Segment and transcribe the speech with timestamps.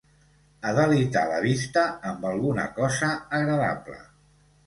[0.69, 4.01] Adelitar la vista amb alguna cosa agradable.